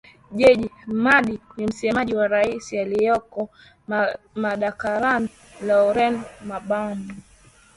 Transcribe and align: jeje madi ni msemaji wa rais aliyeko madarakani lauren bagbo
jeje 0.31 0.67
madi 1.03 1.39
ni 1.57 1.67
msemaji 1.67 2.15
wa 2.15 2.27
rais 2.27 2.73
aliyeko 2.73 3.49
madarakani 4.35 5.29
lauren 5.65 6.23
bagbo 6.47 6.97